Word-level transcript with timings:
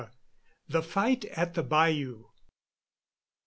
THE 0.67 0.81
FIGHT 0.81 1.25
AT 1.25 1.53
THE 1.53 1.61
BAYOU. 1.63 2.25